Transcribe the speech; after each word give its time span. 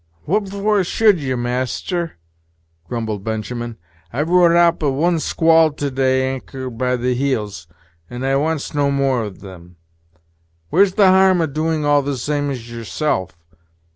"What 0.25 0.49
for 0.49 0.83
should 0.83 1.19
ye, 1.19 1.35
master?" 1.35 2.13
grumbled 2.87 3.23
Benjamin; 3.23 3.77
"I've 4.11 4.29
rode 4.31 4.57
out 4.57 4.81
one 4.81 5.19
squall 5.19 5.73
to 5.73 5.91
day 5.91 6.33
anchored 6.33 6.75
by 6.75 6.95
the 6.95 7.13
heels, 7.13 7.67
and 8.09 8.25
I 8.25 8.35
wants 8.37 8.73
no 8.73 8.89
more 8.89 9.23
of 9.23 9.41
them. 9.41 9.75
Where's 10.71 10.95
the 10.95 11.09
harm 11.09 11.39
o' 11.39 11.45
doing 11.45 11.85
all 11.85 12.01
the 12.01 12.17
same 12.17 12.49
as 12.49 12.67
yourself? 12.67 13.37